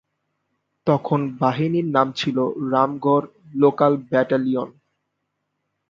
তখন 0.87 1.19
বাহিনীর 1.39 1.87
নাম 1.95 2.07
ছিল 2.11 2.37
রামগড় 2.71 3.27
লোকাল 3.53 3.93
ব্যাটালিয়ন। 4.09 4.69